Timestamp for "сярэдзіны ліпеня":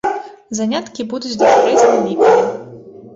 1.55-2.49